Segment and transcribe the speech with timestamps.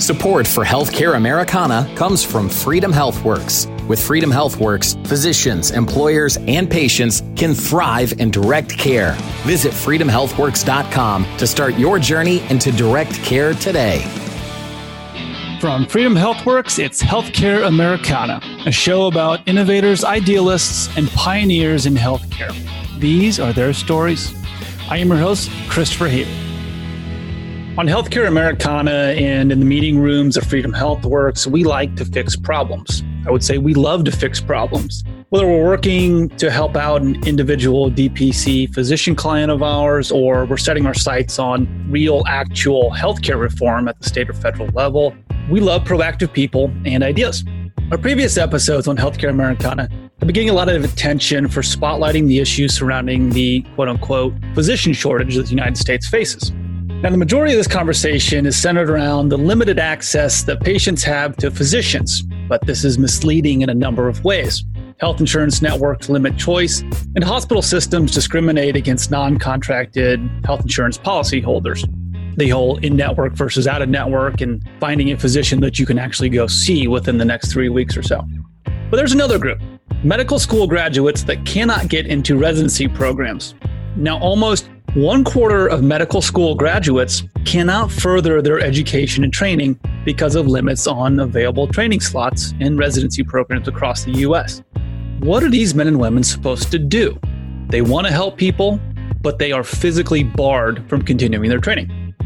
[0.00, 3.86] Support for Healthcare Americana comes from Freedom HealthWorks.
[3.86, 9.12] With Freedom HealthWorks, physicians, employers, and patients can thrive in direct care.
[9.42, 14.00] Visit freedomhealthworks.com to start your journey into direct care today.
[15.60, 22.56] From Freedom HealthWorks, it's Healthcare Americana, a show about innovators, idealists, and pioneers in healthcare.
[22.98, 24.32] These are their stories.
[24.88, 26.49] I am your host, Christopher Haley.
[27.80, 32.36] On Healthcare Americana and in the meeting rooms of Freedom HealthWorks, we like to fix
[32.36, 33.02] problems.
[33.26, 35.02] I would say we love to fix problems.
[35.30, 40.58] Whether we're working to help out an individual DPC physician client of ours, or we're
[40.58, 45.16] setting our sights on real, actual healthcare reform at the state or federal level,
[45.50, 47.44] we love proactive people and ideas.
[47.90, 52.26] Our previous episodes on Healthcare Americana have been getting a lot of attention for spotlighting
[52.26, 56.52] the issues surrounding the quote unquote physician shortage that the United States faces.
[57.02, 61.34] Now, the majority of this conversation is centered around the limited access that patients have
[61.38, 64.66] to physicians, but this is misleading in a number of ways.
[64.98, 66.82] Health insurance networks limit choice,
[67.14, 71.88] and hospital systems discriminate against non contracted health insurance policyholders.
[72.36, 75.98] The whole in network versus out of network, and finding a physician that you can
[75.98, 78.22] actually go see within the next three weeks or so.
[78.90, 79.58] But there's another group
[80.04, 83.54] medical school graduates that cannot get into residency programs.
[83.96, 90.34] Now, almost one quarter of medical school graduates cannot further their education and training because
[90.34, 94.62] of limits on available training slots in residency programs across the US.
[95.20, 97.16] What are these men and women supposed to do?
[97.68, 98.80] They want to help people,
[99.20, 102.16] but they are physically barred from continuing their training.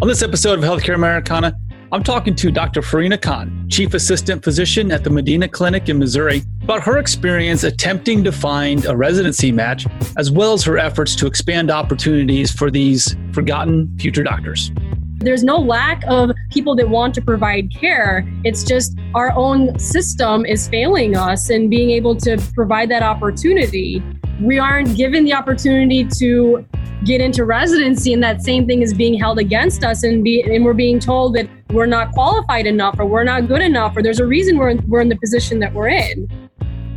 [0.00, 1.56] On this episode of Healthcare Americana,
[1.92, 2.80] I'm talking to Dr.
[2.80, 8.24] Farina Khan, Chief Assistant Physician at the Medina Clinic in Missouri, about her experience attempting
[8.24, 13.14] to find a residency match, as well as her efforts to expand opportunities for these
[13.32, 14.72] forgotten future doctors.
[15.18, 18.26] There's no lack of people that want to provide care.
[18.42, 24.02] It's just our own system is failing us in being able to provide that opportunity.
[24.40, 26.64] We aren't given the opportunity to
[27.04, 30.64] get into residency and that same thing is being held against us and be and
[30.64, 34.20] we're being told that we're not qualified enough or we're not good enough or there's
[34.20, 36.28] a reason we're in, we're in the position that we're in.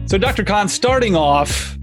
[0.06, 0.44] So Dr.
[0.44, 1.78] Khan starting off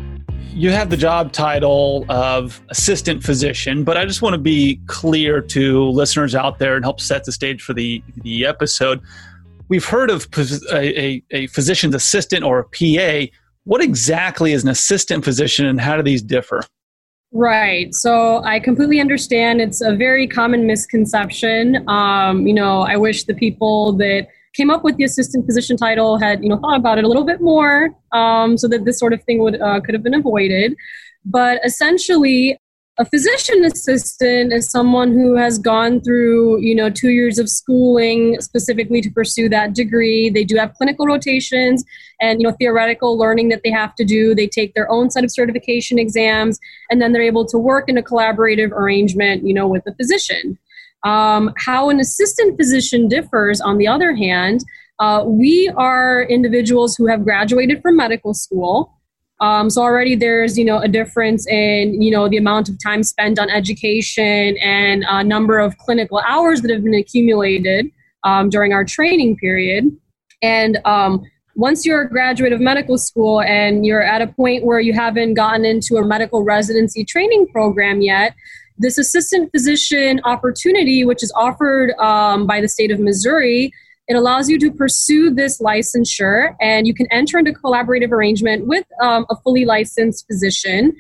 [0.55, 5.41] you have the job title of assistant physician, but I just want to be clear
[5.41, 9.01] to listeners out there and help set the stage for the, the episode.
[9.69, 10.29] We've heard of
[10.71, 13.33] a, a, a physician's assistant or a PA.
[13.65, 16.65] What exactly is an assistant physician and how do these differ?
[17.33, 17.95] Right.
[17.95, 19.61] So I completely understand.
[19.63, 21.89] It's a very common misconception.
[21.89, 26.19] Um, you know, I wish the people that came up with the assistant physician title
[26.19, 29.15] had, you know, thought about it a little bit more um, so that this sort
[29.15, 30.75] of thing would uh, could have been avoided.
[31.25, 32.59] But essentially,
[32.99, 38.39] a physician assistant is someone who has gone through you know two years of schooling
[38.41, 40.29] specifically to pursue that degree.
[40.29, 41.85] They do have clinical rotations
[42.21, 44.35] and you know theoretical learning that they have to do.
[44.35, 46.59] They take their own set of certification exams
[46.91, 50.59] and then they're able to work in a collaborative arrangement you know with the physician.
[51.05, 54.61] Um, how an assistant physician differs on the other hand
[54.99, 58.97] uh, we are individuals who have graduated from medical school
[59.43, 63.03] um, so already there's you know a difference in you know the amount of time
[63.03, 67.91] spent on education and a number of clinical hours that have been accumulated
[68.25, 69.91] um, during our training period.
[70.43, 71.23] And um,
[71.57, 75.35] once you're a graduate of medical school and you're at a point where you haven't
[75.35, 78.35] gotten into a medical residency training program yet,
[78.79, 83.73] this assistant physician opportunity, which is offered um, by the state of Missouri,
[84.09, 88.85] it allows you to pursue this licensure and you can enter into collaborative arrangement with
[89.01, 90.95] um, a fully licensed physician.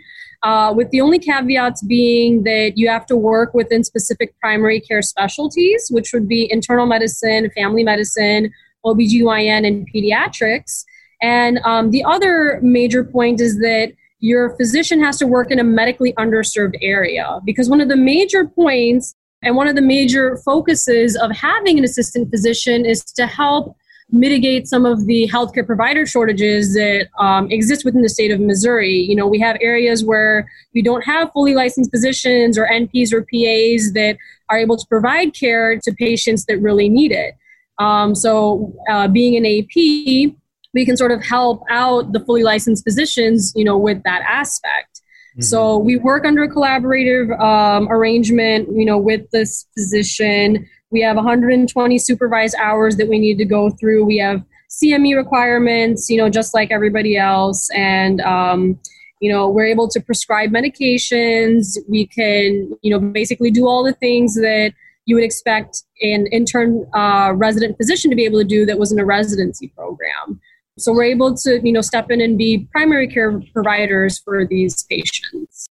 [0.44, 5.00] Uh, with the only caveats being that you have to work within specific primary care
[5.00, 8.50] specialties, which would be internal medicine, family medicine,
[8.84, 10.84] OBGYN, and pediatrics.
[11.20, 15.64] And um, the other major point is that your physician has to work in a
[15.64, 21.16] medically underserved area because one of the major points and one of the major focuses
[21.16, 23.76] of having an assistant physician is to help
[24.12, 28.92] mitigate some of the healthcare provider shortages that um, exist within the state of Missouri.
[28.92, 33.22] You know, we have areas where we don't have fully licensed physicians or NPs or
[33.22, 34.18] PAs that
[34.50, 37.34] are able to provide care to patients that really need it.
[37.78, 40.36] Um, so, uh, being an AP,
[40.74, 44.91] we can sort of help out the fully licensed physicians, you know, with that aspect.
[45.32, 45.42] Mm-hmm.
[45.42, 50.68] So we work under a collaborative um, arrangement, you know, with this physician.
[50.90, 54.04] We have 120 supervised hours that we need to go through.
[54.04, 58.78] We have CME requirements, you know, just like everybody else, and um,
[59.20, 61.78] you know, we're able to prescribe medications.
[61.88, 64.72] We can, you know, basically do all the things that
[65.06, 68.92] you would expect an intern uh, resident physician to be able to do that was
[68.92, 70.40] in a residency program.
[70.78, 74.84] So we're able to, you know, step in and be primary care providers for these
[74.84, 75.68] patients.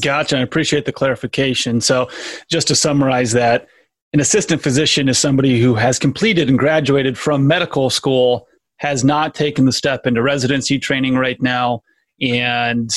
[0.00, 0.38] Gotcha.
[0.38, 1.80] I appreciate the clarification.
[1.80, 2.08] So
[2.50, 3.66] just to summarize that,
[4.12, 8.46] an assistant physician is somebody who has completed and graduated from medical school,
[8.76, 11.82] has not taken the step into residency training right now,
[12.20, 12.90] and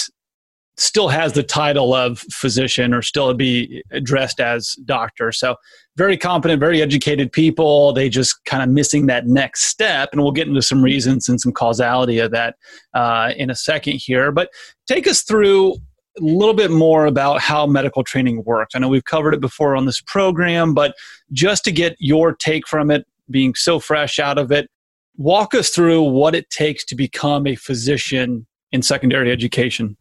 [0.77, 5.31] still has the title of physician or still be addressed as doctor.
[5.31, 5.55] So
[5.95, 7.93] very competent, very educated people.
[7.93, 11.41] They just kind of missing that next step, and we'll get into some reasons and
[11.41, 12.55] some causality of that
[12.93, 14.31] uh, in a second here.
[14.31, 14.49] But
[14.87, 18.75] take us through a little bit more about how medical training works.
[18.75, 20.93] I know we've covered it before on this program, but
[21.31, 24.69] just to get your take from it, being so fresh out of it,
[25.17, 29.97] walk us through what it takes to become a physician in secondary education.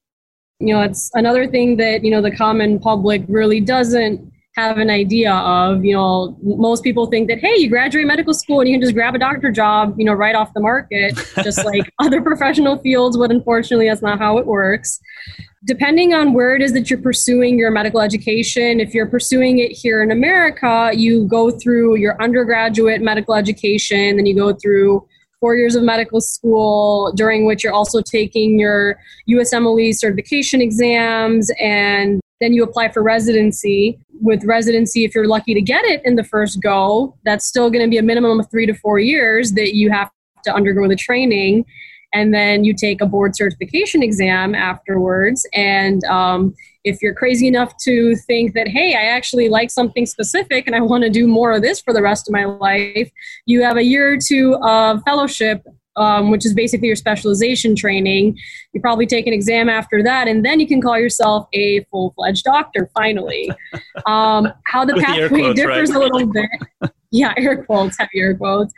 [0.58, 4.88] You know, it's another thing that, you know, the common public really doesn't have an
[4.88, 5.84] idea of.
[5.84, 8.94] You know, most people think that, hey, you graduate medical school and you can just
[8.94, 13.16] grab a doctor job, you know, right off the market, just like other professional fields,
[13.16, 14.98] but unfortunately, that's not how it works.
[15.64, 19.72] Depending on where it is that you're pursuing your medical education, if you're pursuing it
[19.72, 25.06] here in America, you go through your undergraduate medical education, then you go through
[25.40, 28.98] four years of medical school, during which you're also taking your
[29.28, 33.98] USMLE certification exams, and then you apply for residency.
[34.20, 37.84] With residency, if you're lucky to get it in the first go, that's still going
[37.84, 40.10] to be a minimum of three to four years that you have
[40.44, 41.64] to undergo the training.
[42.14, 45.46] And then you take a board certification exam afterwards.
[45.52, 46.54] And um,
[46.86, 50.80] if you're crazy enough to think that, hey, I actually like something specific and I
[50.80, 53.10] want to do more of this for the rest of my life,
[53.44, 55.62] you have a year or two of fellowship.
[55.98, 58.36] Um, which is basically your specialization training.
[58.74, 62.12] You probably take an exam after that, and then you can call yourself a full
[62.14, 63.50] fledged doctor finally.
[64.04, 65.96] Um, how the pathway quotes, differs right?
[65.96, 66.50] a little bit.
[67.10, 68.74] yeah, air quotes, heavy air quotes.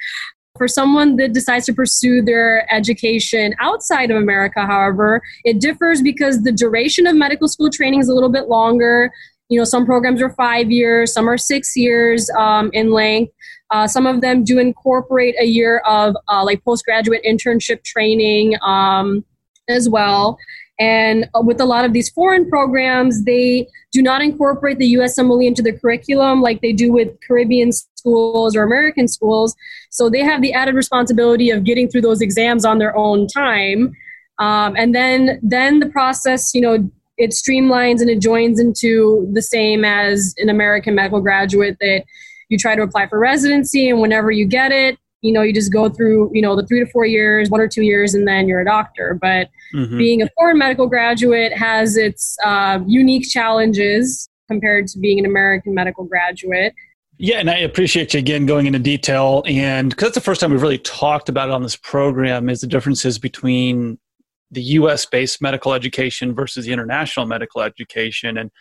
[0.59, 6.43] For someone that decides to pursue their education outside of America, however, it differs because
[6.43, 9.11] the duration of medical school training is a little bit longer.
[9.49, 13.33] You know, some programs are five years, some are six years um, in length.
[13.71, 19.25] Uh, some of them do incorporate a year of uh, like postgraduate internship training um,
[19.69, 20.39] as well.
[20.79, 25.47] And uh, with a lot of these foreign programs, they do not incorporate the USMLE
[25.47, 29.57] into the curriculum like they do with Caribbean schools or American schools.
[29.91, 33.93] So they have the added responsibility of getting through those exams on their own time.
[34.39, 39.43] Um, and then, then the process, you know, it streamlines and it joins into the
[39.43, 42.05] same as an American medical graduate that
[42.49, 45.73] you try to apply for residency and whenever you get it, you know, you just
[45.73, 48.47] go through, you know, the three to four years, one or two years, and then
[48.47, 49.19] you're a doctor.
[49.21, 49.99] But mm-hmm.
[49.99, 55.75] being a foreign medical graduate has its uh, unique challenges compared to being an American
[55.75, 56.75] medical graduate.
[57.19, 60.53] Yeah, and I appreciate you again going into detail, and because that's the first time
[60.53, 63.99] we've really talked about it on this program, is the differences between
[64.53, 65.05] the U.S.
[65.05, 68.53] based medical education versus the international medical education, and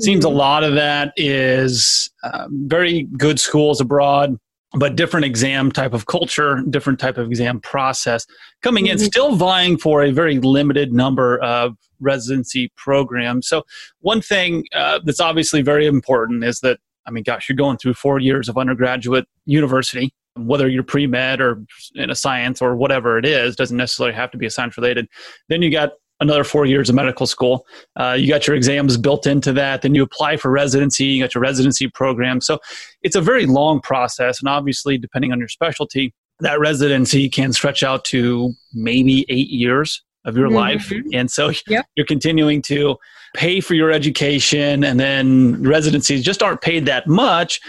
[0.00, 0.34] seems mm-hmm.
[0.34, 4.38] a lot of that is um, very good schools abroad
[4.76, 8.26] but different exam type of culture, different type of exam process
[8.62, 8.92] coming mm-hmm.
[8.92, 13.48] in, still vying for a very limited number of residency programs.
[13.48, 13.64] So,
[14.00, 17.94] one thing uh, that's obviously very important is that, I mean, gosh, you're going through
[17.94, 21.62] four years of undergraduate university, whether you're pre med or
[21.94, 25.08] in a science or whatever it is, doesn't necessarily have to be a science related.
[25.48, 27.66] Then you got another four years of medical school.
[27.96, 29.82] Uh, you got your exams built into that.
[29.82, 31.04] Then you apply for residency.
[31.04, 32.40] You got your residency program.
[32.40, 32.58] So
[33.02, 34.40] it's a very long process.
[34.40, 40.02] And obviously, depending on your specialty, that residency can stretch out to maybe eight years
[40.24, 40.56] of your mm-hmm.
[40.56, 40.92] life.
[41.12, 41.86] And so yep.
[41.94, 42.96] you're continuing to
[43.34, 47.60] pay for your education, and then residencies just aren't paid that much.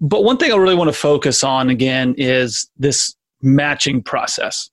[0.00, 4.70] But one thing I really want to focus on again is this matching process.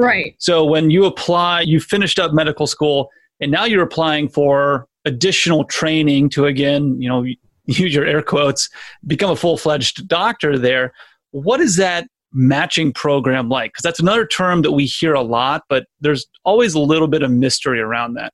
[0.00, 0.34] Right.
[0.38, 5.64] So when you apply, you finished up medical school and now you're applying for additional
[5.64, 7.24] training to again, you know,
[7.66, 8.68] use your air quotes,
[9.06, 10.92] become a full-fledged doctor there.
[11.30, 13.72] What is that matching program like?
[13.72, 17.22] Because that's another term that we hear a lot, but there's always a little bit
[17.22, 18.32] of mystery around that.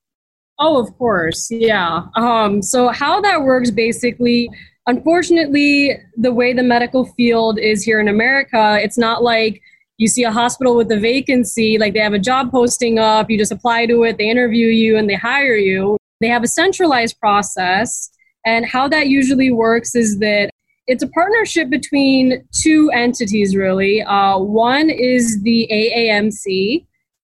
[0.59, 1.51] Oh, of course.
[1.51, 2.05] Yeah.
[2.15, 4.49] Um, so, how that works basically,
[4.87, 9.61] unfortunately, the way the medical field is here in America, it's not like
[9.99, 13.39] you see a hospital with a vacancy, like they have a job posting up, you
[13.39, 15.97] just apply to it, they interview you, and they hire you.
[16.21, 18.11] They have a centralized process.
[18.45, 20.51] And how that usually works is that
[20.87, 24.03] it's a partnership between two entities, really.
[24.03, 26.87] Uh, one is the AAMC,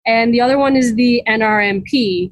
[0.05, 2.31] and the other one is the NRMP.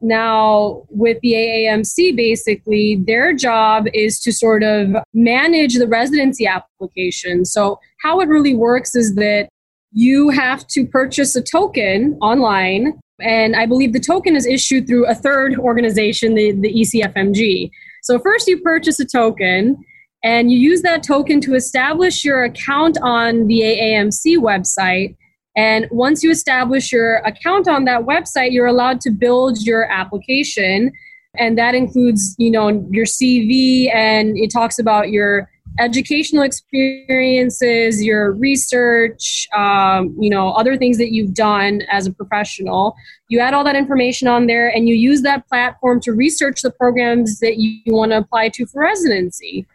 [0.00, 7.44] Now, with the AAMC, basically, their job is to sort of manage the residency application.
[7.44, 9.48] So, how it really works is that
[9.94, 15.06] you have to purchase a token online, and I believe the token is issued through
[15.06, 17.70] a third organization, the, the ECFMG.
[18.02, 19.76] So, first, you purchase a token,
[20.24, 25.16] and you use that token to establish your account on the AAMC website.
[25.56, 30.90] And once you establish your account on that website, you're allowed to build your application.
[31.38, 35.48] And that includes, you know, your CV and it talks about your
[35.78, 42.94] educational experiences, your research, um, you know, other things that you've done as a professional.
[43.28, 46.70] You add all that information on there and you use that platform to research the
[46.70, 49.66] programs that you want to apply to for residency.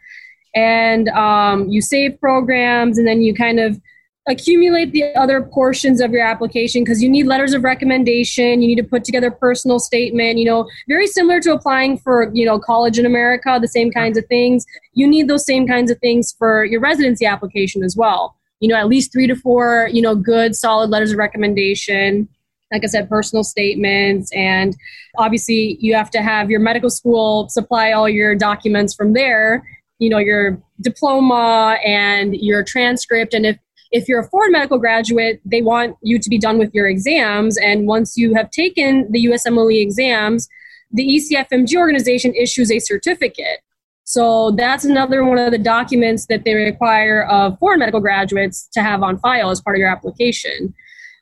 [0.54, 3.80] And um, you save programs and then you kind of
[4.30, 8.76] accumulate the other portions of your application because you need letters of recommendation you need
[8.76, 12.58] to put together a personal statement you know very similar to applying for you know
[12.58, 14.64] college in america the same kinds of things.
[14.92, 18.36] You need those same kinds of things for your residency application as well.
[18.60, 22.28] You know at least three to four you know good solid letters of recommendation
[22.70, 24.76] like i said personal statements and
[25.16, 29.64] obviously you have to have your medical school supply all your documents from there
[29.98, 33.56] you know your diploma and your transcript and if
[33.90, 37.58] if you're a foreign medical graduate, they want you to be done with your exams.
[37.58, 40.48] And once you have taken the USMLE exams,
[40.92, 43.60] the ECFMG organization issues a certificate.
[44.04, 48.82] So that's another one of the documents that they require of foreign medical graduates to
[48.82, 50.74] have on file as part of your application.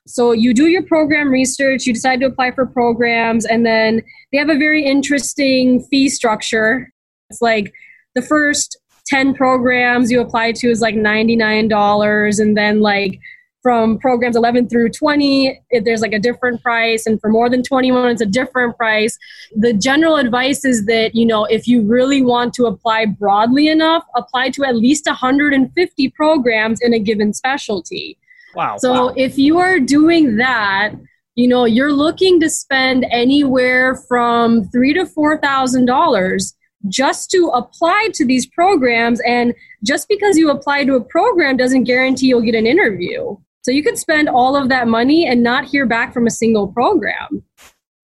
[0.06, 4.38] So you do your program research, you decide to apply for programs, and then they
[4.38, 6.90] have a very interesting fee structure.
[7.28, 7.74] It's like
[8.14, 13.18] the first 10 programs you apply to is like $99 and then like
[13.62, 17.06] from programs 11 through 20 there's like a different price.
[17.06, 19.18] And for more than 21 it's a different price.
[19.56, 24.04] The general advice is that you know if you really want to apply broadly enough
[24.14, 28.18] apply to at least 150 programs in a given specialty.
[28.54, 29.14] Wow so wow.
[29.16, 30.92] if you are doing that
[31.34, 36.54] you know you're looking to spend anywhere from three to four thousand dollars
[36.88, 39.20] just to apply to these programs.
[39.26, 39.54] And
[39.84, 43.36] just because you apply to a program doesn't guarantee you'll get an interview.
[43.62, 46.68] So you could spend all of that money and not hear back from a single
[46.68, 47.42] program.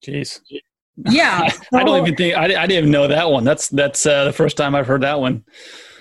[0.05, 0.41] Jeez.
[0.97, 1.49] Yeah.
[1.73, 3.45] I don't even think I, I didn't even know that one.
[3.45, 5.45] That's that's uh, the first time I've heard that one.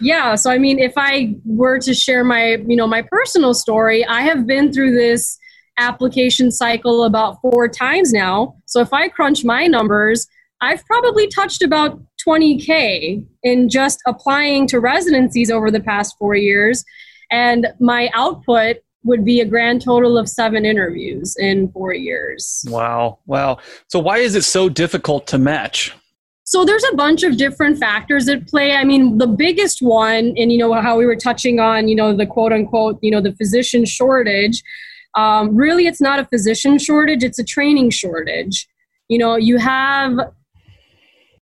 [0.01, 0.35] Yeah.
[0.35, 4.21] So I mean, if I were to share my you know my personal story, I
[4.21, 5.37] have been through this
[5.77, 8.55] application cycle about four times now.
[8.65, 10.27] So if I crunch my numbers,
[10.63, 16.85] I've probably touched about 20K in just applying to residencies over the past four years.
[17.29, 22.63] And my output would be a grand total of seven interviews in four years.
[22.69, 23.19] Wow.
[23.25, 23.57] Wow.
[23.87, 25.93] So, why is it so difficult to match?
[26.45, 28.73] So there's a bunch of different factors at play.
[28.73, 32.15] I mean, the biggest one, and you know how we were touching on, you know,
[32.15, 34.61] the quote unquote, you know, the physician shortage.
[35.15, 38.67] Um, really, it's not a physician shortage; it's a training shortage.
[39.09, 40.17] You know, you have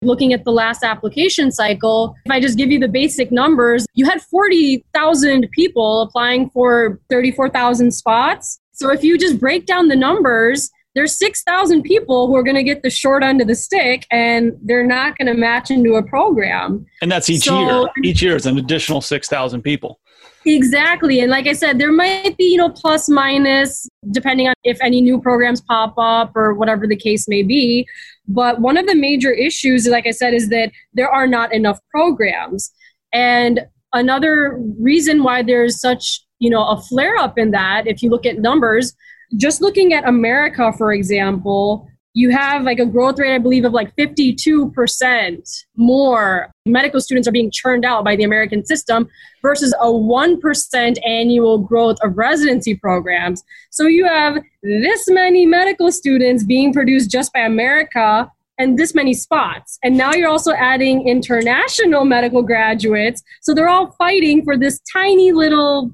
[0.02, 4.06] looking at the last application cycle, if I just give you the basic numbers, you
[4.06, 8.60] had 40,000 people applying for 34,000 spots.
[8.72, 12.64] So if you just break down the numbers, there's 6,000 people who are going to
[12.64, 16.04] get the short end of the stick and they're not going to match into a
[16.04, 16.86] program.
[17.02, 17.90] And that's each so, year.
[18.04, 20.00] Each year is an additional 6,000 people.
[20.46, 21.20] Exactly.
[21.20, 25.02] And like I said, there might be, you know, plus minus depending on if any
[25.02, 27.88] new programs pop up or whatever the case may be.
[28.28, 31.80] But one of the major issues, like I said, is that there are not enough
[31.92, 32.72] programs.
[33.14, 33.62] And
[33.94, 38.26] another reason why there's such, you know, a flare up in that, if you look
[38.26, 38.94] at numbers,
[39.38, 43.72] just looking at America, for example, you have like a growth rate, I believe, of
[43.72, 49.08] like 52% more medical students are being churned out by the American system
[49.42, 53.44] versus a 1% annual growth of residency programs.
[53.70, 59.14] So you have this many medical students being produced just by America and this many
[59.14, 59.80] spots.
[59.82, 63.24] And now you're also adding international medical graduates.
[63.42, 65.92] So they're all fighting for this tiny little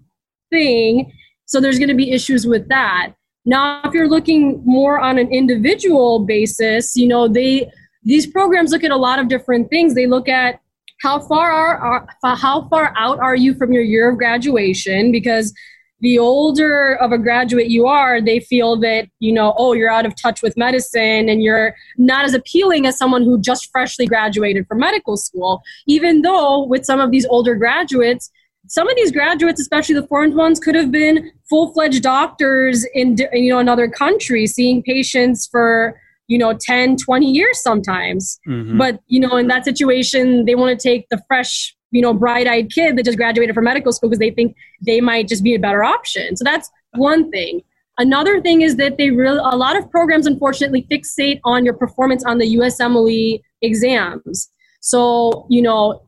[0.49, 1.13] thing.
[1.45, 3.13] So there's going to be issues with that.
[3.47, 7.71] Now, if you're looking more on an individual basis, you know, they
[8.03, 9.95] these programs look at a lot of different things.
[9.95, 10.59] They look at
[11.01, 11.77] how far are,
[12.23, 15.53] are how far out are you from your year of graduation because
[16.01, 20.05] the older of a graduate you are, they feel that, you know, oh, you're out
[20.05, 24.67] of touch with medicine and you're not as appealing as someone who just freshly graduated
[24.67, 25.61] from medical school.
[25.87, 28.29] Even though with some of these older graduates,
[28.67, 33.51] some of these graduates, especially the foreign ones, could have been full-fledged doctors in you
[33.51, 38.39] know another country, seeing patients for you know 10 20 years sometimes.
[38.47, 38.77] Mm-hmm.
[38.77, 42.71] but you know in that situation they want to take the fresh you know bright-eyed
[42.71, 44.55] kid that just graduated from medical school because they think
[44.85, 46.35] they might just be a better option.
[46.35, 47.61] So that's one thing.
[47.97, 52.23] Another thing is that they really a lot of programs unfortunately fixate on your performance
[52.25, 54.49] on the usmle exams.
[54.81, 56.06] So you know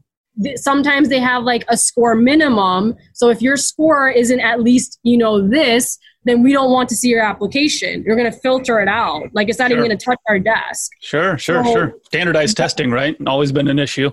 [0.55, 2.95] sometimes they have like a score minimum.
[3.13, 6.95] So if your score isn't at least you know this then we don't want to
[6.95, 8.03] see your application.
[8.03, 9.23] You're going to filter it out.
[9.33, 9.77] Like it's not sure.
[9.77, 10.91] even going to touch our desk.
[11.01, 11.93] Sure sure so, sure.
[12.05, 13.15] Standardized testing right?
[13.25, 14.11] Always been an issue.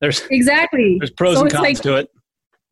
[0.00, 0.96] There's exactly.
[0.98, 2.08] there's pros so and cons like, to it.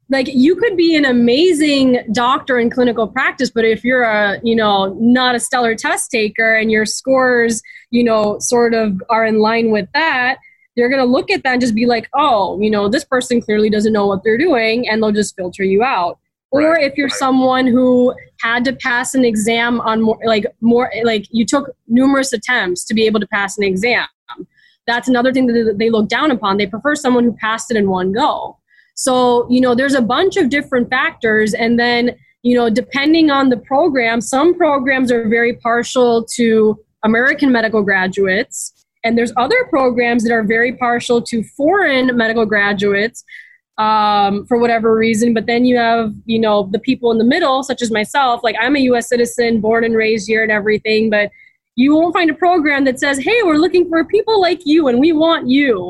[0.08, 4.54] like you could be an amazing doctor in clinical practice but if you're a you
[4.54, 7.60] know not a stellar test taker and your scores
[7.90, 10.36] you know sort of are in line with that
[10.76, 13.40] they're going to look at that and just be like, oh, you know, this person
[13.40, 16.18] clearly doesn't know what they're doing, and they'll just filter you out.
[16.52, 16.64] Right.
[16.64, 21.26] Or if you're someone who had to pass an exam on more, like more, like
[21.30, 24.06] you took numerous attempts to be able to pass an exam,
[24.87, 26.59] that's another thing that they look down upon.
[26.59, 28.59] They prefer someone who passed it in one go.
[28.95, 31.52] So, you know, there's a bunch of different factors.
[31.52, 37.50] And then, you know, depending on the program, some programs are very partial to American
[37.50, 38.73] medical graduates
[39.06, 43.25] and there's other programs that are very partial to foreign medical graduates
[43.78, 45.34] um, for whatever reason.
[45.34, 48.40] But then you have, you know, the people in the middle, such as myself.
[48.42, 49.08] Like I'm a U.S.
[49.08, 51.10] citizen, born and raised here, and everything.
[51.10, 51.30] But
[51.76, 54.98] you won't find a program that says, "Hey, we're looking for people like you, and
[54.98, 55.88] we want you."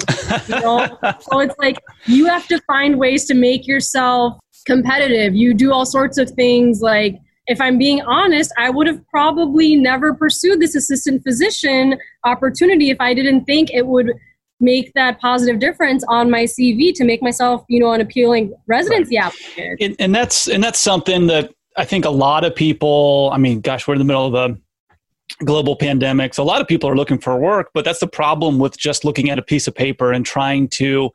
[0.49, 0.87] you know?
[1.20, 5.35] so it's like you have to find ways to make yourself competitive.
[5.35, 7.16] You do all sorts of things like
[7.47, 13.00] if I'm being honest, I would have probably never pursued this assistant physician opportunity if
[13.00, 14.12] I didn't think it would
[14.59, 19.17] make that positive difference on my CV to make myself, you know, an appealing residency
[19.17, 19.26] right.
[19.26, 19.81] applicant.
[19.81, 23.31] And, and that's and that's something that I think a lot of people.
[23.33, 24.59] I mean, gosh, we're in the middle of a
[25.45, 27.71] global pandemic, so a lot of people are looking for work.
[27.75, 31.11] But that's the problem with just looking at a piece of paper and trying to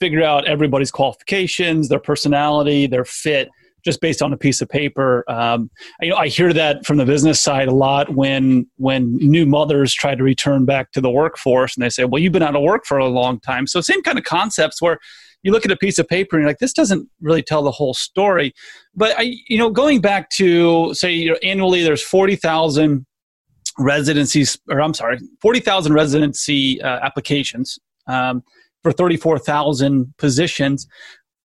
[0.00, 3.48] figure out everybody's qualifications, their personality, their fit
[3.84, 5.24] just based on a piece of paper.
[5.28, 9.46] Um, you know, I hear that from the business side a lot when when new
[9.46, 12.56] mothers try to return back to the workforce, and they say, "Well, you've been out
[12.56, 14.98] of work for a long time." So same kind of concepts where
[15.42, 17.70] you look at a piece of paper and you're like, "This doesn't really tell the
[17.70, 18.54] whole story."
[18.94, 23.06] But I, you know, going back to say you know, annually, there's forty thousand
[23.78, 27.78] residencies, or I'm sorry, forty thousand residency uh, applications.
[28.06, 28.42] Um,
[28.84, 30.86] for 34,000 positions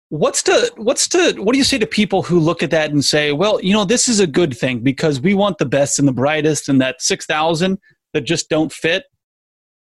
[0.09, 3.05] what's to what's to what do you say to people who look at that and
[3.05, 6.07] say well you know this is a good thing because we want the best and
[6.07, 7.77] the brightest and that 6000
[8.13, 9.03] that just don't fit?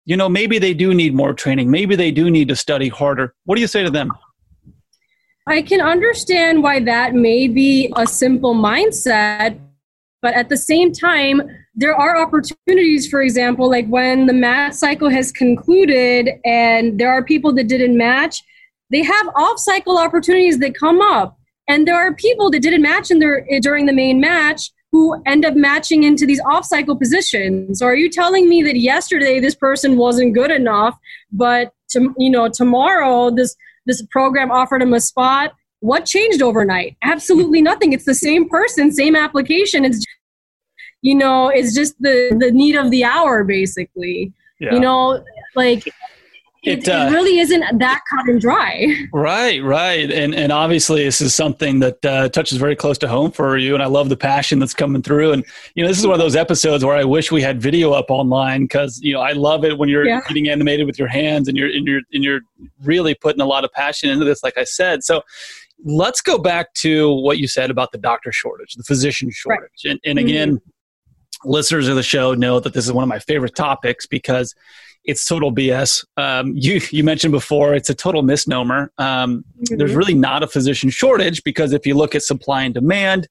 [0.06, 1.70] You know maybe they do need more training.
[1.70, 3.36] Maybe they do need to study harder.
[3.46, 4.12] What do you say to them?
[5.46, 9.60] I can understand why that may be a simple mindset
[10.22, 11.42] but at the same time
[11.76, 17.22] there are opportunities for example like when the match cycle has concluded and there are
[17.22, 18.42] people that didn't match
[18.94, 21.38] they have off cycle opportunities that come up.
[21.68, 25.20] And there are people that didn't match in their eh, during the main match who
[25.26, 27.80] end up matching into these off cycle positions.
[27.80, 30.98] So are you telling me that yesterday this person wasn't good enough,
[31.32, 35.54] but to, you know tomorrow this this program offered him a spot?
[35.80, 36.96] What changed overnight?
[37.02, 37.92] Absolutely nothing.
[37.92, 39.84] It's the same person, same application.
[39.84, 40.06] It's
[41.02, 44.32] you know, it's just the the need of the hour basically.
[44.60, 44.74] Yeah.
[44.76, 45.24] You know,
[45.56, 45.84] like
[46.64, 48.96] it, it, uh, it, really isn't that cut and dry.
[49.12, 53.32] Right, right, and and obviously this is something that uh, touches very close to home
[53.32, 55.34] for you, and I love the passion that's coming through.
[55.34, 55.46] And
[55.76, 58.06] you know, this is one of those episodes where I wish we had video up
[58.10, 60.22] online because you know I love it when you're yeah.
[60.26, 62.42] getting animated with your hands and you're and you're and you're
[62.82, 64.42] really putting a lot of passion into this.
[64.42, 65.22] Like I said, so
[65.84, 69.92] let's go back to what you said about the doctor shortage, the physician shortage, right.
[69.92, 70.58] and, and again.
[70.58, 70.70] Mm-hmm.
[71.46, 74.56] Listeners of the show know that this is one of my favorite topics because
[75.06, 76.06] it's total BS.
[76.18, 78.92] Um, you you mentioned before it's a total misnomer.
[78.98, 79.78] Um, mm-hmm.
[79.78, 83.28] There's really not a physician shortage because if you look at supply and demand,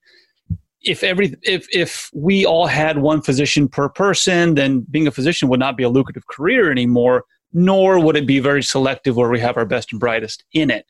[0.83, 5.49] if every if if we all had one physician per person, then being a physician
[5.49, 7.25] would not be a lucrative career anymore.
[7.55, 10.87] Nor would it be very selective where we have our best and brightest in it.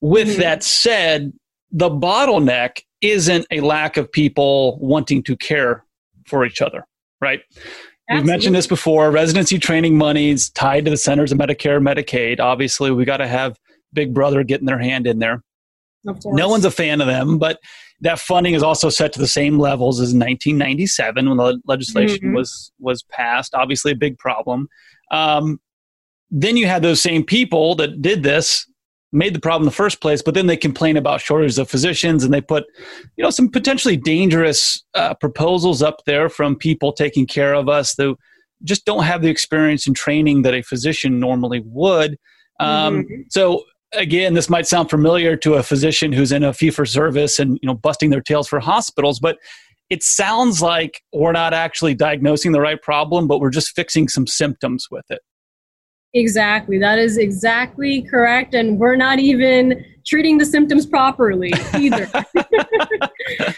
[0.00, 0.40] With mm-hmm.
[0.40, 1.34] that said,
[1.70, 5.84] the bottleneck isn't a lack of people wanting to care
[6.26, 6.86] for each other,
[7.20, 7.40] right?
[8.10, 9.10] We've mentioned this before.
[9.10, 12.40] Residency training monies tied to the centers of Medicare, Medicaid.
[12.40, 13.58] Obviously, we got to have
[13.92, 15.42] Big Brother getting their hand in there.
[16.04, 17.58] No one's a fan of them, but
[18.00, 22.34] that funding is also set to the same levels as 1997 when the legislation mm-hmm.
[22.34, 23.54] was was passed.
[23.54, 24.68] Obviously, a big problem.
[25.10, 25.60] Um,
[26.30, 28.66] then you had those same people that did this
[29.12, 32.24] made the problem in the first place, but then they complain about shortages of physicians
[32.24, 32.64] and they put,
[33.16, 37.94] you know, some potentially dangerous uh, proposals up there from people taking care of us.
[37.94, 38.14] The,
[38.64, 42.18] just don't have the experience and training that a physician normally would.
[42.60, 43.22] Um, mm-hmm.
[43.30, 47.38] So again, this might sound familiar to a physician who's in a fee for service
[47.38, 49.38] and you know busting their tails for hospitals, but
[49.90, 54.26] it sounds like we're not actually diagnosing the right problem, but we're just fixing some
[54.26, 55.20] symptoms with it.
[56.14, 56.78] Exactly.
[56.78, 58.54] That is exactly correct.
[58.54, 62.10] And we're not even treating the symptoms properly either.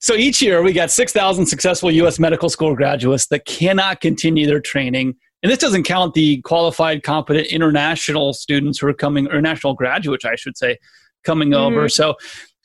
[0.00, 2.20] so each year we got 6,000 successful U.S.
[2.20, 5.16] medical school graduates that cannot continue their training.
[5.42, 10.24] And this doesn't count the qualified, competent international students who are coming, or national graduates,
[10.24, 10.78] I should say,
[11.24, 11.74] coming mm-hmm.
[11.74, 11.88] over.
[11.88, 12.14] So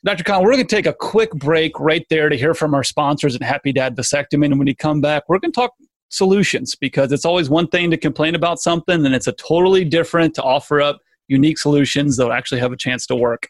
[0.04, 0.22] Dr.
[0.22, 3.34] Khan, we're going to take a quick break right there to hear from our sponsors
[3.34, 4.46] at Happy Dad Vasectomy.
[4.46, 5.72] And when you come back, we're going to talk
[6.08, 10.34] solutions because it's always one thing to complain about something and it's a totally different
[10.34, 13.48] to offer up unique solutions that will actually have a chance to work.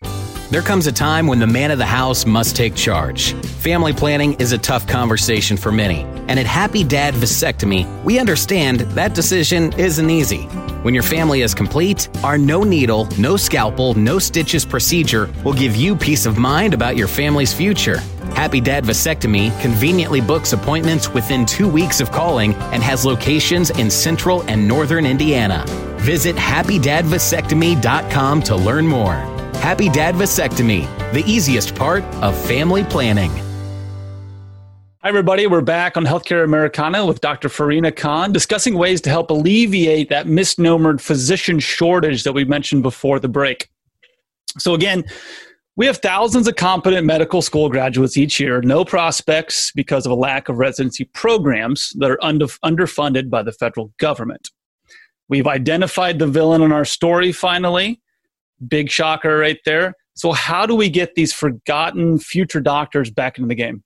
[0.51, 3.35] There comes a time when the man of the house must take charge.
[3.35, 8.81] Family planning is a tough conversation for many, and at Happy Dad Vasectomy, we understand
[8.81, 10.45] that decision isn't easy.
[10.85, 15.77] When your family is complete, our no needle, no scalpel, no stitches procedure will give
[15.77, 17.99] you peace of mind about your family's future.
[18.35, 23.91] Happy Dad Vasectomy conveniently books appointments within two weeks of calling and has locations in
[23.91, 25.63] central and northern Indiana.
[25.99, 29.38] Visit happydadvasectomy.com to learn more.
[29.61, 33.31] Happy Dad Vasectomy, the easiest part of family planning.
[35.03, 35.47] Hi, everybody.
[35.47, 37.49] We're back on Healthcare Americana with Dr.
[37.49, 43.19] Farina Khan discussing ways to help alleviate that misnomered physician shortage that we mentioned before
[43.19, 43.69] the break.
[44.59, 45.05] So, again,
[45.77, 50.17] we have thousands of competent medical school graduates each year, no prospects because of a
[50.17, 54.51] lack of residency programs that are under, underfunded by the federal government.
[55.29, 58.01] We've identified the villain in our story finally.
[58.67, 59.95] Big shocker right there.
[60.15, 63.85] So, how do we get these forgotten future doctors back into the game?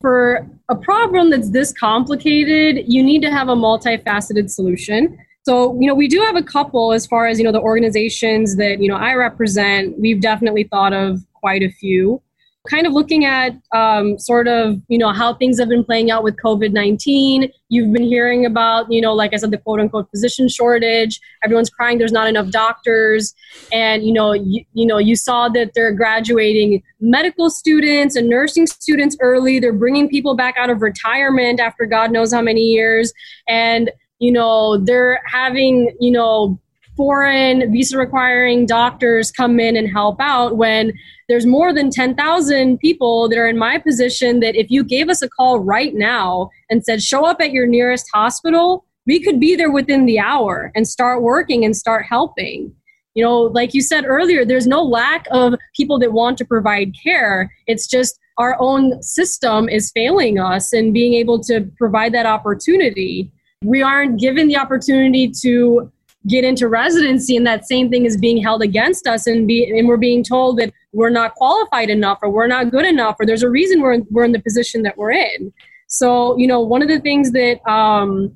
[0.00, 5.18] For a problem that's this complicated, you need to have a multifaceted solution.
[5.44, 8.56] So, you know, we do have a couple as far as, you know, the organizations
[8.56, 12.22] that, you know, I represent, we've definitely thought of quite a few.
[12.70, 16.22] Kind of looking at um, sort of, you know, how things have been playing out
[16.22, 17.52] with COVID 19.
[17.68, 21.20] You've been hearing about, you know, like I said, the quote unquote physician shortage.
[21.42, 23.34] Everyone's crying there's not enough doctors.
[23.70, 28.66] And, you know, you, you know, you saw that they're graduating medical students and nursing
[28.66, 29.60] students early.
[29.60, 33.12] They're bringing people back out of retirement after God knows how many years.
[33.46, 36.58] And, you know, they're having, you know,
[36.96, 40.92] foreign visa requiring doctors come in and help out when
[41.28, 45.22] there's more than 10,000 people that are in my position that if you gave us
[45.22, 49.56] a call right now and said, show up at your nearest hospital, we could be
[49.56, 52.72] there within the hour and start working and start helping.
[53.14, 56.92] You know, like you said earlier, there's no lack of people that want to provide
[57.02, 57.52] care.
[57.66, 63.30] It's just our own system is failing us in being able to provide that opportunity
[63.64, 65.90] we aren't given the opportunity to
[66.26, 69.86] get into residency and that same thing is being held against us and be and
[69.86, 73.42] we're being told that we're not qualified enough or we're not good enough or there's
[73.42, 75.52] a reason we're in, we're in the position that we're in.
[75.86, 78.34] So you know one of the things that um,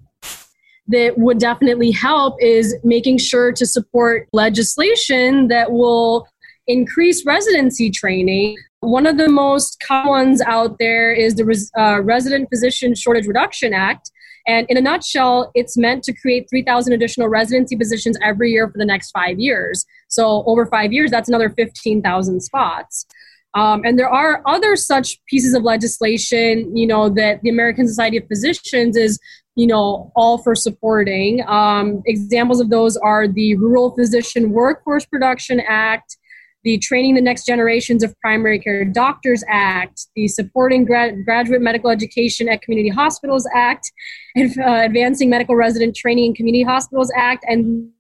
[0.89, 6.27] that would definitely help is making sure to support legislation that will
[6.67, 8.57] increase residency training.
[8.81, 13.27] One of the most common ones out there is the Res- uh, resident physician shortage
[13.27, 14.11] reduction act
[14.49, 18.79] and in a nutshell, it's meant to create 3,000 additional residency positions every year for
[18.79, 19.85] the next five years.
[20.09, 23.07] So over five years, that's another 15,000 spots.
[23.55, 28.17] Um, and there are other such pieces of legislation, you know, that the American Society
[28.17, 29.19] of Physicians is,
[29.55, 31.47] you know, all for supporting.
[31.47, 36.17] Um, examples of those are the Rural Physician Workforce Production Act,
[36.65, 41.91] the Training the Next Generations of Primary Care Doctors Act, the Supporting Grad- Graduate Medical
[41.91, 43.93] Education at Community Hospitals Act,
[44.35, 47.91] and, uh, Advancing Medical Resident Training in Community Hospitals Act, and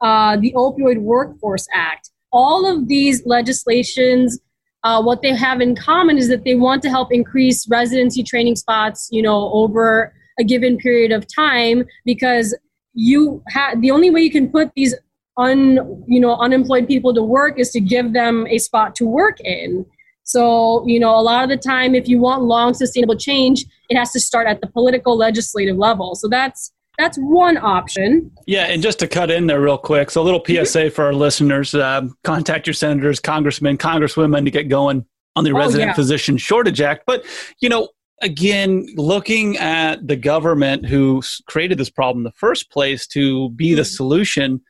[0.00, 2.10] uh, the Opioid Workforce Act.
[2.32, 4.38] All of these legislations,
[4.84, 8.56] uh, what they have in common is that they want to help increase residency training
[8.56, 12.56] spots, you know, over a given period of time because
[12.94, 14.94] you have the only way you can put these
[15.38, 19.40] un you know unemployed people to work is to give them a spot to work
[19.40, 19.86] in
[20.24, 23.96] so you know a lot of the time if you want long sustainable change it
[23.96, 28.82] has to start at the political legislative level so that's that's one option yeah and
[28.82, 30.94] just to cut in there real quick so a little psa mm-hmm.
[30.94, 35.58] for our listeners uh, contact your senators congressmen congresswomen to get going on the oh,
[35.58, 35.94] resident yeah.
[35.94, 37.24] physician shortage act but
[37.60, 37.88] you know
[38.20, 43.74] again, looking at the government who created this problem in the first place to be
[43.74, 43.88] the mm-hmm.
[43.88, 44.60] solution,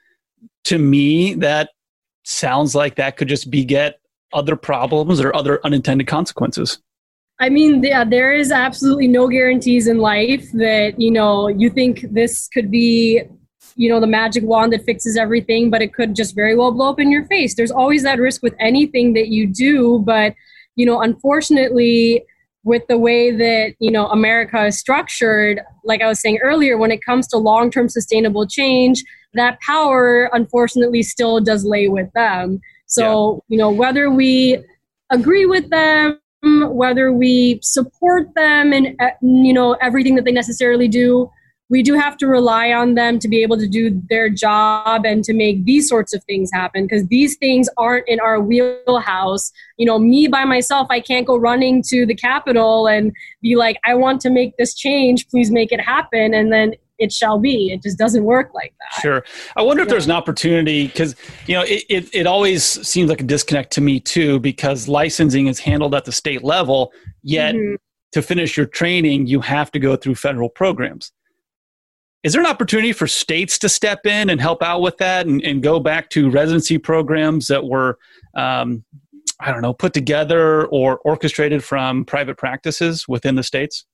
[0.65, 1.71] to me, that
[2.25, 4.01] sounds like that could just beget
[4.33, 6.79] other problems or other unintended consequences.
[7.41, 12.05] I mean, yeah, there is absolutely no guarantees in life that, you know, you think
[12.11, 13.23] this could be,
[13.77, 16.91] you know, the magic wand that fixes everything, but it could just very well blow
[16.91, 17.55] up in your face.
[17.55, 20.01] There's always that risk with anything that you do.
[20.01, 20.35] But,
[20.75, 22.25] you know, unfortunately,
[22.69, 26.93] with the way that, you know, America is structured, like I was saying earlier, when
[26.93, 29.03] it comes to long term sustainable change,
[29.35, 32.61] that power unfortunately still does lay with them.
[32.87, 33.55] So, yeah.
[33.55, 34.59] you know, whether we
[35.11, 41.29] agree with them whether we support them and you know everything that they necessarily do
[41.71, 45.23] we do have to rely on them to be able to do their job and
[45.25, 49.87] to make these sorts of things happen because these things aren't in our wheelhouse you
[49.87, 53.95] know me by myself i can't go running to the capitol and be like i
[53.95, 57.71] want to make this change please make it happen and then it shall be.
[57.73, 59.01] It just doesn't work like that.
[59.01, 59.25] Sure.
[59.57, 61.15] I wonder if there's an opportunity because
[61.47, 65.47] you know it, it, it always seems like a disconnect to me too because licensing
[65.47, 67.77] is handled at the state level, yet mm-hmm.
[68.13, 71.13] to finish your training you have to go through federal programs.
[72.25, 75.41] Is there an opportunity for states to step in and help out with that and,
[75.43, 77.99] and go back to residency programs that were
[78.37, 78.85] um,
[79.41, 83.85] I don't know, put together or orchestrated from private practices within the states?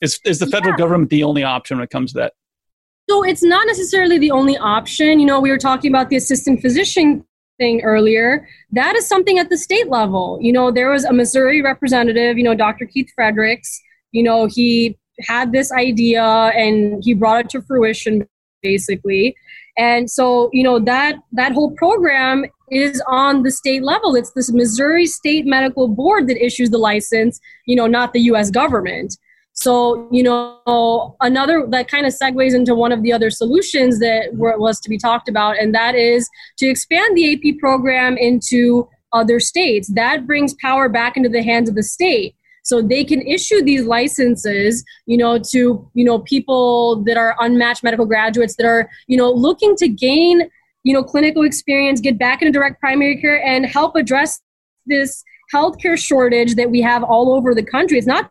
[0.00, 0.78] Is, is the federal yeah.
[0.78, 2.34] government the only option when it comes to that?
[3.08, 5.18] So it's not necessarily the only option.
[5.18, 7.24] You know, we were talking about the assistant physician
[7.58, 8.46] thing earlier.
[8.70, 10.38] That is something at the state level.
[10.40, 12.86] You know, there was a Missouri representative, you know, Dr.
[12.86, 13.80] Keith Fredericks.
[14.12, 18.26] You know, he had this idea and he brought it to fruition
[18.62, 19.34] basically.
[19.76, 24.14] And so, you know, that that whole program is on the state level.
[24.14, 28.50] It's this Missouri State Medical Board that issues the license, you know, not the US
[28.50, 29.16] government.
[29.54, 34.30] So, you know, another that kind of segues into one of the other solutions that
[34.34, 38.88] were, was to be talked about, and that is to expand the AP program into
[39.12, 39.92] other states.
[39.92, 42.34] That brings power back into the hands of the state.
[42.62, 47.82] So they can issue these licenses, you know, to, you know, people that are unmatched
[47.82, 50.48] medical graduates that are, you know, looking to gain,
[50.84, 54.40] you know, clinical experience, get back into direct primary care and help address
[54.86, 57.98] this healthcare shortage that we have all over the country.
[57.98, 58.30] It's not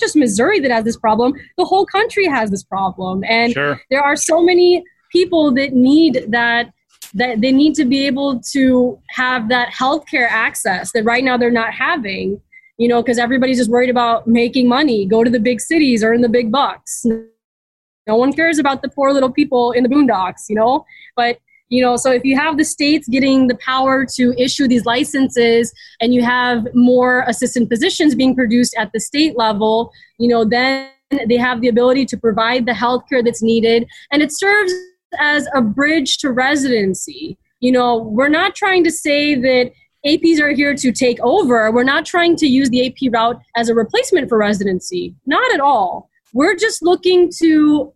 [0.00, 1.34] just Missouri that has this problem.
[1.58, 3.22] The whole country has this problem.
[3.24, 3.80] And sure.
[3.90, 6.72] there are so many people that need that
[7.14, 11.50] that they need to be able to have that healthcare access that right now they're
[11.50, 12.40] not having
[12.78, 15.06] you know because everybody's just worried about making money.
[15.06, 17.04] Go to the big cities or in the big bucks.
[18.06, 20.84] No one cares about the poor little people in the boondocks you know?
[21.16, 24.84] But you know so if you have the states getting the power to issue these
[24.84, 30.44] licenses and you have more assistant physicians being produced at the state level you know
[30.44, 30.90] then
[31.26, 33.86] they have the ability to provide the health care that's needed.
[34.10, 34.72] And it serves
[35.18, 37.38] as a bridge to residency.
[37.60, 39.72] You know we're not trying to say that
[40.06, 41.70] APs are here to take over.
[41.70, 45.14] We're not trying to use the AP route as a replacement for residency.
[45.26, 46.10] Not at all.
[46.32, 47.92] We're just looking to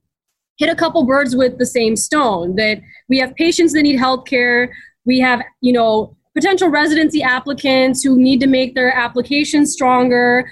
[0.58, 4.24] hit a couple birds with the same stone that we have patients that need health
[4.24, 4.72] care
[5.06, 10.50] we have you know potential residency applicants who need to make their application stronger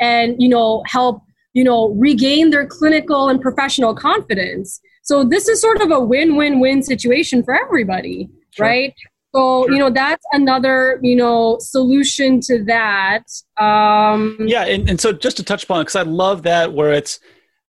[0.00, 1.22] and you know help
[1.54, 6.82] you know regain their clinical and professional confidence so this is sort of a win-win-win
[6.82, 8.66] situation for everybody sure.
[8.66, 8.94] right
[9.36, 9.72] so sure.
[9.72, 13.24] you know that's another you know solution to that
[13.58, 17.20] um yeah and, and so just to touch upon because i love that where it's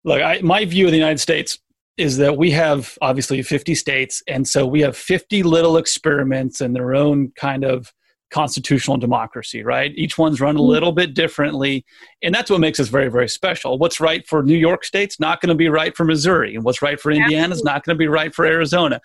[0.04, 1.60] look I, my view of the united states
[1.98, 6.76] is that we have obviously 50 states and so we have 50 little experiments and
[6.76, 7.94] their own kind of
[8.34, 9.92] constitutional democracy right?
[9.96, 10.68] Each one's run a mm-hmm.
[10.68, 11.86] little bit differently
[12.22, 13.78] and that's what makes us very very special.
[13.78, 16.82] What's right for new york state's not going to be right for missouri and what's
[16.82, 19.00] right for indiana is not going to be right for arizona.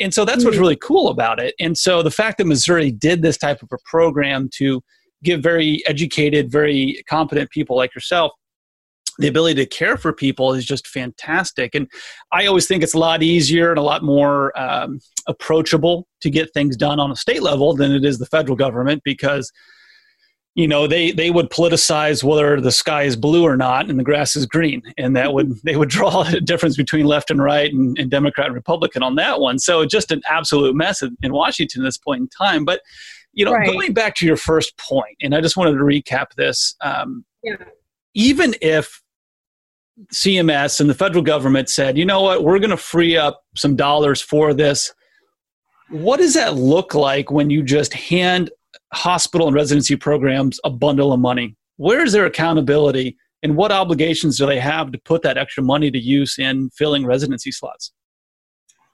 [0.00, 0.62] And so that's what's mm-hmm.
[0.62, 1.54] really cool about it.
[1.58, 4.82] And so the fact that missouri did this type of a program to
[5.22, 8.32] give very educated very competent people like yourself
[9.18, 11.74] the ability to care for people is just fantastic.
[11.74, 11.88] And
[12.32, 16.52] I always think it's a lot easier and a lot more um, approachable to get
[16.52, 19.52] things done on a state level than it is the federal government because
[20.54, 24.04] you know they they would politicize whether the sky is blue or not and the
[24.04, 27.72] grass is green and that would they would draw a difference between left and right
[27.72, 31.32] and, and democrat and republican on that one so just an absolute mess in, in
[31.32, 32.80] washington at this point in time but
[33.32, 33.66] you know right.
[33.66, 37.56] going back to your first point and i just wanted to recap this um, yeah.
[38.14, 39.02] even if
[40.12, 43.76] CMS and the federal government said, you know what, we're going to free up some
[43.76, 44.92] dollars for this.
[45.90, 48.50] What does that look like when you just hand
[48.92, 51.56] hospital and residency programs a bundle of money?
[51.76, 55.90] Where is their accountability and what obligations do they have to put that extra money
[55.90, 57.92] to use in filling residency slots?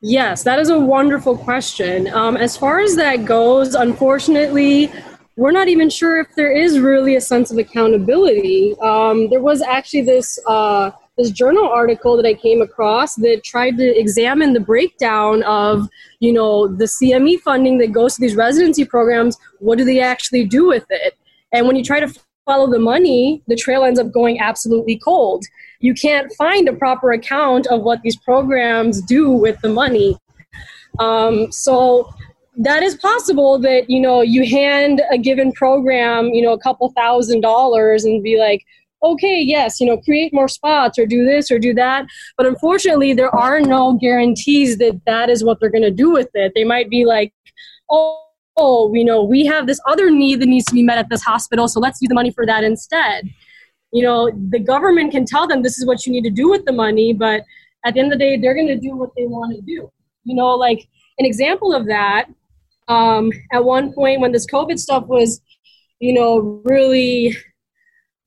[0.02, 2.08] Yes, that is a wonderful question.
[2.08, 4.90] Um, as far as that goes, unfortunately,
[5.36, 8.74] we're not even sure if there is really a sense of accountability.
[8.80, 13.76] Um, there was actually this uh, this journal article that I came across that tried
[13.76, 15.88] to examine the breakdown of
[16.20, 19.38] you know the GME funding that goes to these residency programs.
[19.58, 21.14] What do they actually do with it?
[21.52, 22.12] And when you try to
[22.44, 25.44] follow the money, the trail ends up going absolutely cold.
[25.80, 30.18] You can't find a proper account of what these programs do with the money.
[30.98, 32.12] Um, so
[32.56, 36.92] that is possible that you know you hand a given program you know a couple
[36.96, 38.64] thousand dollars and be like
[39.02, 42.06] okay yes you know create more spots or do this or do that.
[42.36, 46.28] But unfortunately there are no guarantees that that is what they're going to do with
[46.34, 46.52] it.
[46.54, 47.32] They might be like
[47.90, 48.24] oh
[48.56, 51.22] oh you know we have this other need that needs to be met at this
[51.22, 53.30] hospital so let's use the money for that instead.
[53.92, 56.64] You know the government can tell them this is what you need to do with
[56.64, 57.42] the money but
[57.84, 59.90] at the end of the day they're going to do what they want to do.
[60.24, 62.26] You know like an example of that
[62.90, 65.40] um, at one point when this COVID stuff was,
[66.00, 67.36] you know, really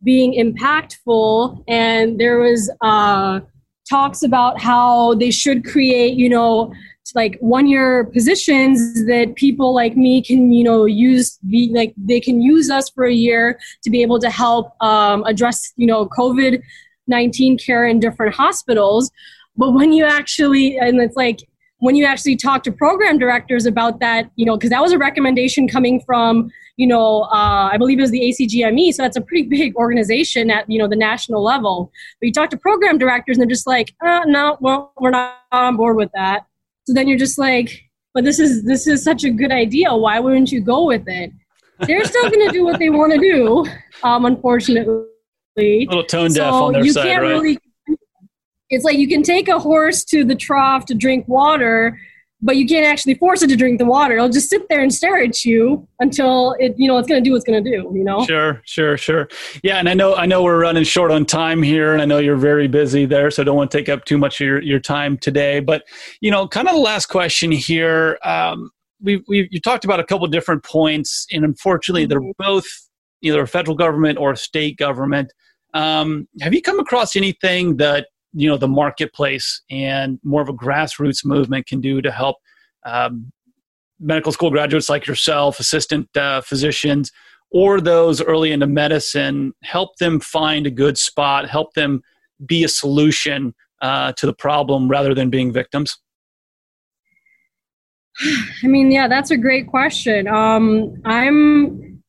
[0.04, 3.42] being impactful, and there was uh,
[3.90, 6.74] talks about how they should create, you know,
[7.16, 12.20] like one year positions that people like me can you know use be like they
[12.20, 16.08] can use us for a year to be able to help um, address you know
[16.08, 16.60] covid
[17.08, 19.12] 19 care in different hospitals.
[19.56, 21.48] But when you actually and it's like
[21.84, 24.98] when you actually talk to program directors about that, you know, because that was a
[24.98, 29.22] recommendation coming from, you know, uh, I believe it was the ACGME, so that's a
[29.22, 31.92] pretty big organization at, you know, the national level.
[32.22, 35.40] But you talk to program directors and they're just like, uh, no, well, we're not
[35.52, 36.46] on board with that.
[36.88, 39.94] So then you're just like, but this is this is such a good idea.
[39.94, 41.34] Why wouldn't you go with it?
[41.80, 43.66] They're still going to do what they want to do,
[44.04, 45.04] um, unfortunately.
[45.58, 47.32] A little tone deaf so on their you side, can't right?
[47.32, 47.60] Really,
[48.74, 52.00] it's like you can take a horse to the trough to drink water,
[52.44, 54.16] but you can't actually force it to drink the water.
[54.16, 57.28] It'll just sit there and stare at you until it, you know, it's going to
[57.28, 58.26] do what's going to do, you know?
[58.26, 59.30] Sure, sure, sure.
[59.64, 59.78] Yeah.
[59.78, 62.36] And I know, I know we're running short on time here and I know you're
[62.36, 63.32] very busy there.
[63.32, 65.84] So I don't want to take up too much of your, your time today, but
[66.20, 68.18] you know, kind of the last question here.
[68.24, 72.32] Um, we we you talked about a couple different points and unfortunately they're mm-hmm.
[72.44, 72.66] both
[73.22, 75.32] either a federal government or a state government.
[75.74, 80.54] Um, have you come across anything that you know the marketplace and more of a
[80.54, 82.38] grassroots movement can do to help
[82.86, 83.32] um,
[84.00, 87.12] medical school graduates like yourself, assistant uh, physicians,
[87.52, 92.02] or those early into medicine, help them find a good spot, help them
[92.46, 95.98] be a solution uh, to the problem rather than being victims?
[98.64, 100.28] I mean, yeah, that's a great question.
[100.28, 102.04] Um, I'm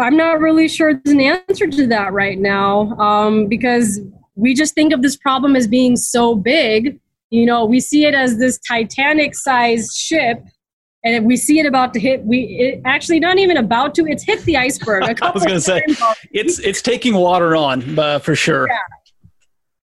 [0.00, 4.00] I'm not really sure there's an answer to that right now um, because
[4.36, 7.00] we just think of this problem as being so big.
[7.30, 10.44] You know, we see it as this Titanic sized ship
[11.06, 14.24] and we see it about to hit we it actually not even about to it's
[14.24, 15.80] hit the iceberg i was going to say
[16.32, 18.78] it's it's taking water on uh, for sure yeah.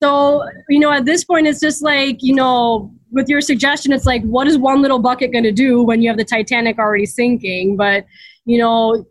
[0.01, 4.05] so you know at this point it's just like you know with your suggestion it's
[4.05, 7.05] like what is one little bucket going to do when you have the titanic already
[7.05, 8.05] sinking but
[8.45, 9.05] you know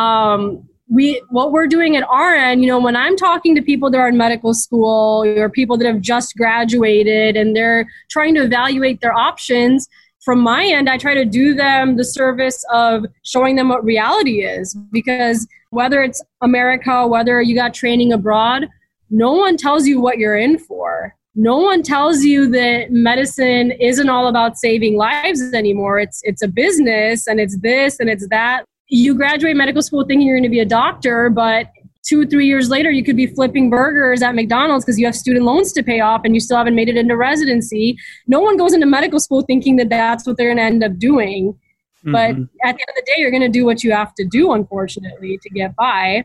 [0.00, 3.90] um we what we're doing at our end you know when i'm talking to people
[3.90, 8.42] that are in medical school or people that have just graduated and they're trying to
[8.42, 9.88] evaluate their options
[10.24, 14.44] from my end i try to do them the service of showing them what reality
[14.44, 14.76] is.
[14.92, 18.68] Because whether it's america whether you got training abroad
[19.10, 21.14] no one tells you what you're in for.
[21.34, 25.98] No one tells you that medicine isn't all about saving lives anymore.
[25.98, 30.26] It's it's a business and it's this and it's that you graduate medical school thinking
[30.26, 31.66] you're going to be a doctor, but
[32.06, 35.44] two three years later you could be flipping burgers at mcdonald's because you have student
[35.44, 38.72] loans to pay off and you still haven't made it into residency no one goes
[38.72, 42.12] into medical school thinking that that's what they're going to end up doing mm-hmm.
[42.12, 44.24] but at the end of the day you're going to do what you have to
[44.24, 46.24] do unfortunately to get by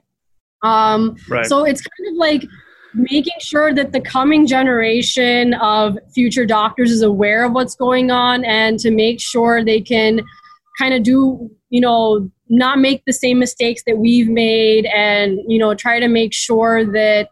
[0.64, 1.48] um, right.
[1.48, 2.44] so it's kind of like
[2.94, 8.46] making sure that the coming generation of future doctors is aware of what's going on
[8.46, 10.22] and to make sure they can
[10.78, 15.58] kind of do you know not make the same mistakes that we've made and you
[15.58, 17.30] know try to make sure that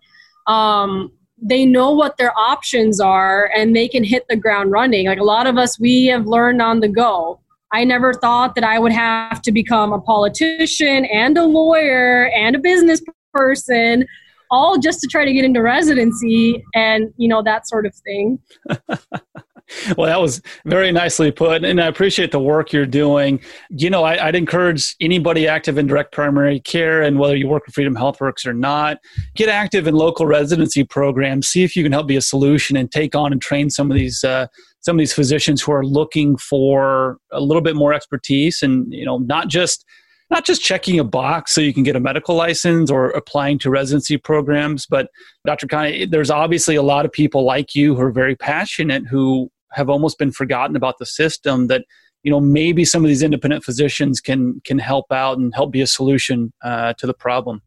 [0.48, 5.06] um, they know what their options are and they can hit the ground running.
[5.06, 7.40] Like a lot of us we have learned on the go.
[7.72, 12.56] I never thought that i would have to become a politician and a lawyer and
[12.56, 13.00] a business
[13.32, 14.08] person
[14.52, 18.40] all just to try to get into residency and you know that sort of thing
[19.98, 23.40] well, that was very nicely put, and I appreciate the work you're doing.
[23.70, 27.66] You know, I, would encourage anybody active in direct primary care, and whether you work
[27.66, 29.00] with Freedom HealthWorks or not,
[29.36, 31.48] get active in local residency programs.
[31.48, 33.96] See if you can help be a solution and take on and train some of
[33.96, 34.48] these uh,
[34.82, 39.06] some of these physicians who are looking for a little bit more expertise, and you
[39.06, 39.86] know, not just
[40.30, 43.70] not just checking a box so you can get a medical license or applying to
[43.70, 45.10] residency programs, but
[45.46, 45.66] Dr.
[45.66, 49.90] Khanna, there's obviously a lot of people like you who are very passionate who have
[49.90, 51.86] almost been forgotten about the system that
[52.24, 55.82] you know maybe some of these independent physicians can can help out and help be
[55.82, 57.62] a solution uh, to the problem.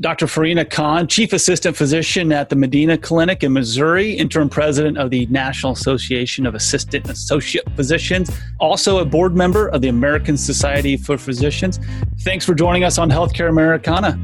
[0.00, 0.26] Dr.
[0.26, 5.26] Farina Khan, Chief Assistant Physician at the Medina Clinic in Missouri, Interim President of the
[5.26, 8.28] National Association of Assistant Associate Physicians,
[8.58, 11.78] also a board member of the American Society for Physicians.
[12.22, 14.16] Thanks for joining us on Healthcare Americana.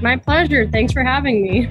[0.00, 0.68] My pleasure.
[0.70, 1.68] Thanks for having me.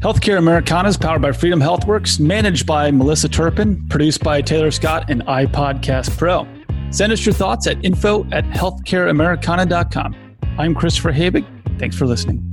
[0.00, 5.10] Healthcare Americana is powered by Freedom HealthWorks, managed by Melissa Turpin, produced by Taylor Scott
[5.10, 6.46] and iPodcast Pro.
[6.92, 10.38] Send us your thoughts at info at healthcareamericana.com.
[10.56, 11.44] I'm Christopher Habig.
[11.80, 12.44] Thanks for listening.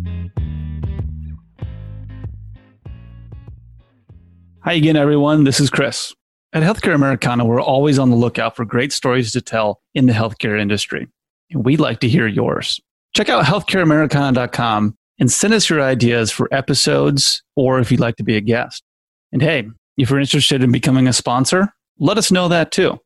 [4.64, 5.44] Hi again, everyone.
[5.44, 6.16] This is Chris.
[6.52, 10.14] At Healthcare Americana, we're always on the lookout for great stories to tell in the
[10.14, 11.08] healthcare industry.
[11.52, 12.82] And we'd like to hear yours.
[13.14, 18.24] Check out healthcareamericana.com and send us your ideas for episodes or if you'd like to
[18.24, 18.84] be a guest.
[19.32, 23.00] And hey, if you're interested in becoming a sponsor, let us know that too.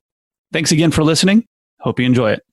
[0.51, 1.45] Thanks again for listening.
[1.79, 2.43] Hope you enjoy it.